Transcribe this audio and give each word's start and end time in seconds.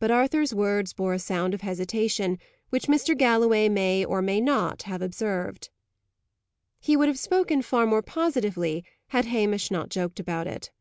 But 0.00 0.10
Arthur's 0.10 0.52
words 0.52 0.92
bore 0.92 1.14
a 1.14 1.18
sound 1.20 1.54
of 1.54 1.60
hesitation, 1.60 2.40
which 2.70 2.88
Mr. 2.88 3.16
Galloway 3.16 3.68
may 3.68 4.04
or 4.04 4.20
may 4.20 4.40
not 4.40 4.82
have 4.82 5.00
observed. 5.00 5.70
He 6.80 6.96
would 6.96 7.06
have 7.06 7.20
spoken 7.20 7.62
far 7.62 7.86
more 7.86 8.02
positively 8.02 8.84
had 9.10 9.26
Hamish 9.26 9.70
not 9.70 9.90
joked 9.90 10.18
about 10.18 10.48
it. 10.48 10.72